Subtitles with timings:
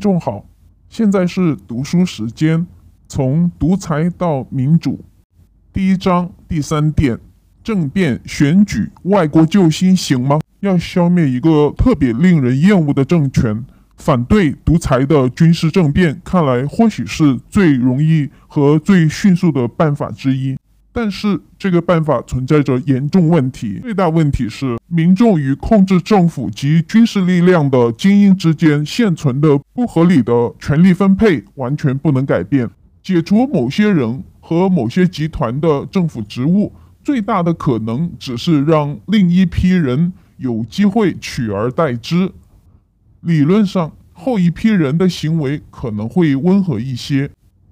[0.00, 0.46] 众好，
[0.88, 2.66] 现在是读书时间，
[3.06, 5.04] 从独裁到民主。
[5.72, 7.18] 第一章第三点，
[7.62, 10.40] 政变选举，外国救星行吗？
[10.60, 13.64] 要消灭一个特别令人厌恶的政权，
[13.96, 20.56] 反对独裁的军事政变，看来或许是最容易和最迅速的办法之一。
[20.92, 23.78] 但是这个办法存在着严重问题。
[23.80, 32.68] 最大问题是，民众与控制政府及军事力量的精英之间现存的不合理的权力分配完全不能改变。
[33.02, 36.72] 解除某些人和某些集团的政府职务，
[37.04, 42.30] 最大的可能只是让另一批人有机会取而代之。
[43.20, 47.30] 理论上，后一批人的行为可能会温和一些，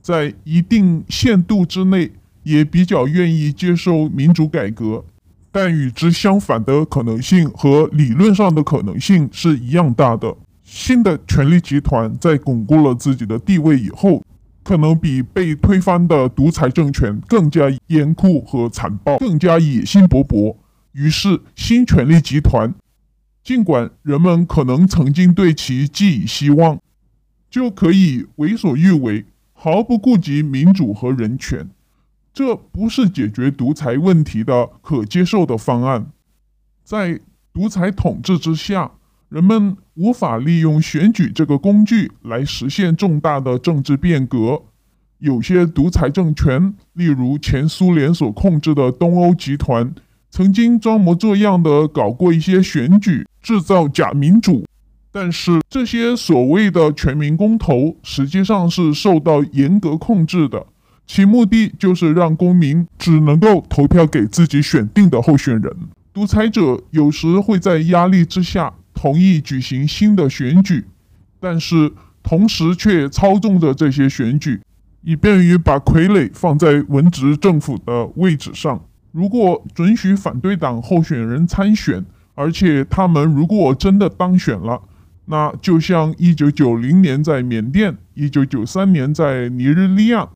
[0.00, 2.12] 在一定限度之内。
[2.42, 5.04] 也比较愿意接受民主改革，
[5.52, 10.36] 但与之相反的可能性和理论上的可能性是一样大的。
[10.62, 14.24] 新的权力集团在巩固了自己的地位以后，
[14.62, 20.56] 可能比被推翻的独裁政权更加严酷和残暴，更加野心勃勃。
[20.92, 22.72] 于是，新权力集团，
[23.42, 26.78] 尽管人们可能曾经对其寄以希望，
[27.50, 31.68] 就可以为所欲为，毫不顾及民主和人权。
[32.32, 36.06] 这不是解决独裁问题的可接受的方案。
[36.84, 37.20] 在
[37.52, 38.92] 独裁统治之下，
[39.28, 44.62] 人们无法利用选举这个工具来实现重大的政治变革。
[45.18, 49.94] 有些独裁政权，例如前苏联所控制的东欧集团，
[50.30, 54.64] 曾经装模作样的搞过一些选举，制造假民主。
[55.12, 60.66] 但是这些所谓的全民公投，实际上是受到严格控制的。
[61.12, 65.76] 其目的就是让公民只能够投票给自己选定的候选人。
[66.12, 70.84] 独裁者有时会在压力之下同意举行新的选举，
[71.40, 74.60] 但是同时却操纵着这些选举，
[75.02, 78.80] 以便于把傀儡放在文职政府的位置上。
[79.10, 82.06] 如果准许反对党候选人参选，
[82.36, 84.80] 而且他们如果真的当选了，
[85.24, 90.28] 那就像1990年在缅甸，1993年在尼日利亚。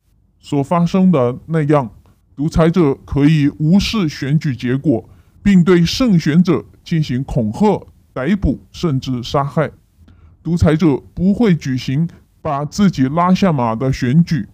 [0.44, 1.90] 所发生的那样，
[2.36, 5.08] 独裁者可以无视选举结果，
[5.42, 9.70] 并对胜选者进行恐吓、逮捕，甚至杀害。
[10.42, 12.06] 独裁者不会举行
[12.42, 14.46] 把自己拉下马的选举。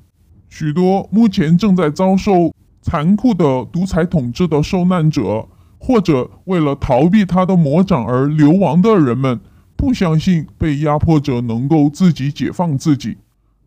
[0.49, 9.41] 许多目前正在遭受残酷的独裁统治的受难者，或者为了逃避他的魔掌而流亡的人们，
[9.75, 13.19] 不相信被压迫者能够自己解放自己。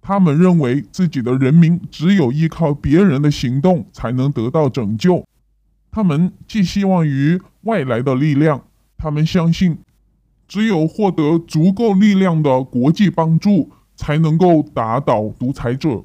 [0.03, 5.23] 他们认为自己的人民只有依靠别人的行动才能得到拯救。
[5.89, 8.61] 他们寄希望于外来的力量。
[8.97, 9.77] 他们相信，
[10.47, 16.03] 只有获得足够力量的国际帮助，才能够打倒独裁者。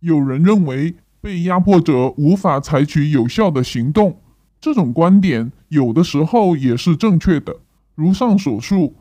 [0.00, 4.20] 有人认为，被压迫者无法采取有效的行动。
[4.60, 7.56] 这种观点有的时候也是正确的。
[7.94, 8.96] 如上所述，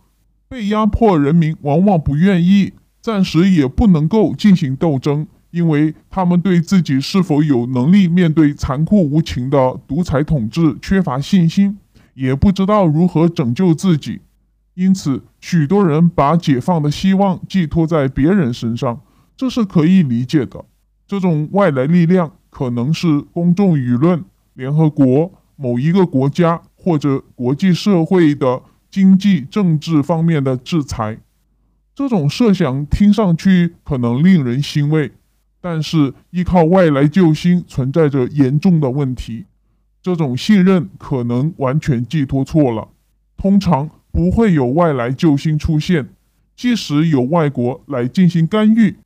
[0.47, 2.73] 被压迫人民往往不愿意。
[3.05, 11.77] 暂时也不能够进行斗争，因为他们对自己是否有能力面对残酷无情的独裁统治缺乏信心，
[12.16, 14.21] 也不知道如何拯救自己。
[14.73, 18.99] 因此，许多人把解放的希望寄托在别人身上，
[19.37, 20.66] 这是可以理解的。
[21.05, 31.19] 这种外来力量可能是公众舆论、联合国、某一个国家或者国际社会的经济、政治方面的制裁。
[31.95, 35.13] 这种设想听上去可能令人欣慰，
[35.61, 39.45] 但是依靠外来救星存在着严重的问题。
[40.01, 42.89] 这种信任可能完全寄托错了。
[43.38, 46.09] 通常不会有外来救星出现，
[46.53, 48.97] 即使有外国来进行干预，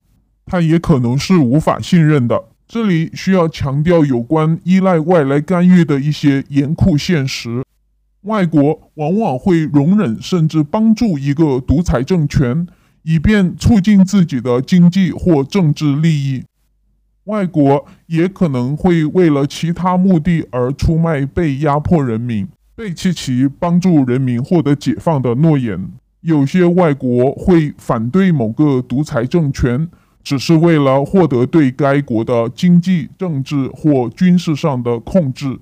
[0.48, 2.46] 它也可能是无法信任的。
[2.68, 7.64] 这里需要强调有关依赖外来干预的一些严酷现实。
[8.24, 12.68] 外国往往会容忍甚至帮助一个独裁政权。
[13.10, 16.44] 以便促进自己的经济或政治利益，
[17.24, 25.92] 外国也可能会为了其他目的而出卖被压迫人民，背弃其帮助人民获得解放的诺言。
[26.22, 29.90] 有些外国会反对某个独裁政权，
[30.22, 35.58] 只是为了获得对该国的经济、政治或军事上的控制。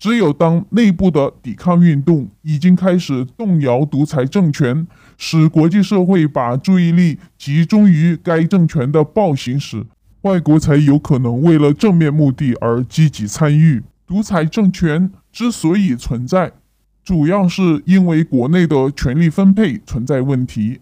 [0.00, 4.86] 只有当内部的抵抗运动已经开始动摇独裁政权，
[5.18, 9.84] 使国际社会把注意力集中于该政权的暴行时，
[10.22, 13.82] 外国才有可能为了正面目的而积极参与。
[14.06, 16.50] 独裁政权之所以存在，
[17.04, 20.80] 主要是因为国内的权力分配存在问题。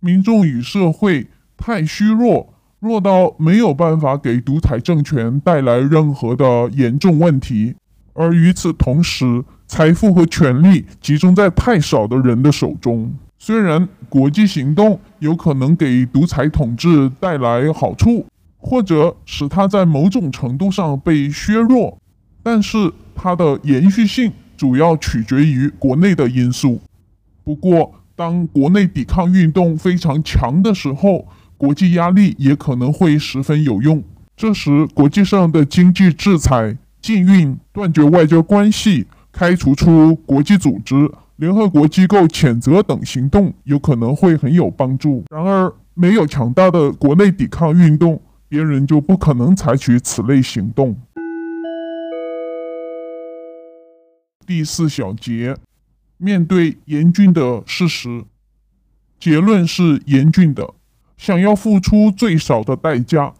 [0.00, 1.28] 民众与社会
[1.58, 7.74] 太虚弱，弱到没有办法给独裁政权带来任何的严重问题。
[8.14, 13.12] 而与此同时，财富和权力集中在太少的人的手中。
[13.38, 18.24] 虽然国际行动有可能给独裁统治带来好处，
[18.56, 21.98] 或者使它在某种程度上被削弱，
[22.42, 26.80] 但是它的延续性主要取决于国内的因素。
[27.42, 31.26] 不过，当国内抵抗运动非常强的时候，
[31.56, 34.00] 国际压力也可能会十分有用。
[34.36, 41.10] 这时，国际上的经济制裁、禁运、断绝外交关系、开除出国际组织。
[41.36, 45.24] 联合国机构谴责等行动有可能会很有帮助。
[45.28, 50.96] 然而，没有强大的国内抵抗运动，别人就不可能采取此类行动。
[54.46, 55.56] 第四小节，
[56.16, 58.24] 面对严峻的事实，
[59.18, 60.74] 结论是严峻的。
[61.16, 63.34] 想要付出最少的代价，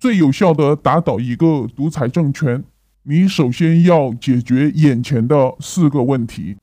[0.00, 2.64] 最有效的打倒一个独裁政权，
[3.08, 6.56] 你首先要解决眼前的四个问题。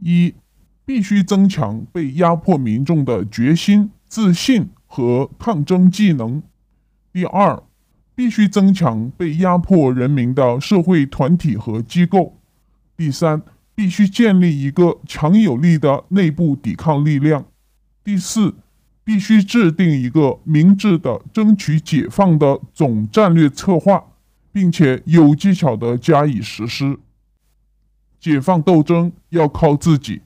[0.00, 0.32] 一，
[0.86, 6.42] 必须增强被压迫民众的决心、自信和抗争技能。
[7.12, 7.62] 第二，
[8.14, 12.38] 必须增强被压迫人民的社会团体和机构。
[12.96, 13.42] 第三，
[13.74, 17.44] 必须建立一个强有力的内部抵抗力量。
[18.02, 18.54] 第四，
[19.04, 24.02] 必须制定一个明智的争取解放的总战略策划，
[24.52, 26.98] 并且有技巧地加以实施。
[28.20, 30.22] 解放斗争要靠自己，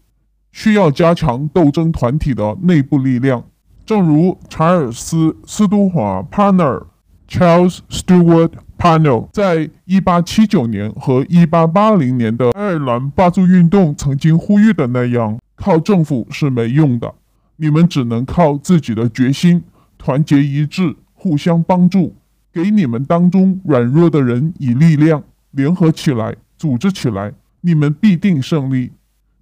[0.52, 3.44] 需要加强斗争团体的内部力量。
[3.86, 6.86] 正如查尔斯·斯图华 （Panner）
[7.28, 17.14] （Charles Stewart Parnell） 在1879年和1880年的爱尔兰罢黜运动曾经呼吁的那样：“靠政府是没用的，
[17.56, 19.62] 你们只能靠自己的决心，
[19.96, 22.14] 团结一致，互相帮助，
[22.56, 28.92] 给你们当中软弱的人以力量，联合起来，组织起来。”你们必定胜利。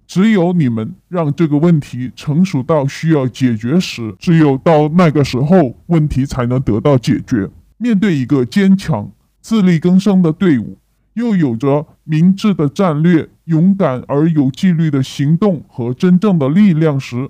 [0.07, 7.49] 只有你们让这个问题成熟到需要解决时，只有到那个时候，问题才能得到解决。
[7.77, 9.09] 面对一个坚强、
[9.41, 10.77] 自力更生的队伍，
[11.13, 17.29] 又有着明智的战略、勇敢而有纪律的行动和真正的力量时，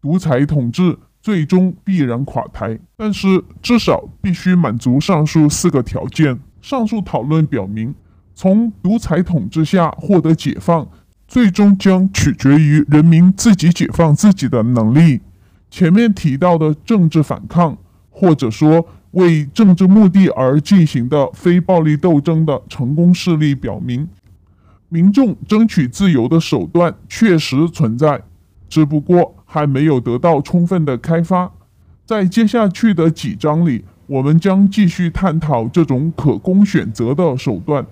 [0.00, 2.78] 独裁统治最终必然垮台。
[2.96, 6.38] 但是，至少必须满足上述四个条件。
[6.62, 7.92] 上述讨论表明。
[8.32, 10.86] 从独裁统治下获得解放，
[11.26, 15.20] 最终将取决于人民自己解放自己的能力。
[15.68, 17.76] 前面提到的政治反抗，
[18.08, 24.08] 或者说为政治目的而进行的非暴力斗争的成功事例表明，
[24.88, 28.22] 民众争取自由的手段确实存在，
[28.68, 31.50] 只不过还没有得到充分的开发。
[32.04, 37.84] 在接下去的几章里，我们将继续探讨这种可供选择的手段。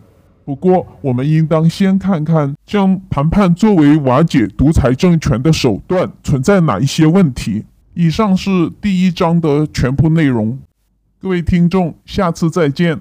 [0.44, 7.64] 不过，我们应当先看看将谈判作为瓦解独裁政权的手段存在哪一些问题。
[7.94, 10.58] 以上是第一章的全部内容。
[11.18, 13.00] 各位听众，下次再见。